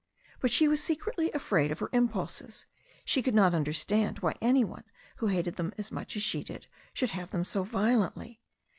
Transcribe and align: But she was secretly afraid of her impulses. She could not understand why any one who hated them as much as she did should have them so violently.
But 0.39 0.51
she 0.51 0.67
was 0.67 0.83
secretly 0.83 1.31
afraid 1.31 1.71
of 1.71 1.77
her 1.77 1.91
impulses. 1.93 2.65
She 3.05 3.21
could 3.21 3.35
not 3.35 3.53
understand 3.53 4.17
why 4.17 4.33
any 4.41 4.63
one 4.63 4.83
who 5.17 5.27
hated 5.27 5.57
them 5.57 5.75
as 5.77 5.91
much 5.91 6.15
as 6.15 6.23
she 6.23 6.43
did 6.43 6.65
should 6.91 7.11
have 7.11 7.29
them 7.29 7.45
so 7.45 7.61
violently. 7.61 8.41